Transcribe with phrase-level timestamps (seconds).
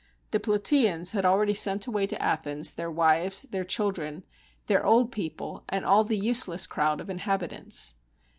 [0.31, 4.23] The Plataeans had already sent away to Athens their wives, their children,
[4.65, 7.93] their old people, and all the useless crowd of inhabitants.